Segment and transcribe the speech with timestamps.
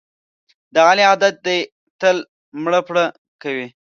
[0.73, 1.59] د علي عادت دی
[2.01, 2.17] تل
[2.63, 3.05] مړه پړه
[3.41, 3.67] کوي.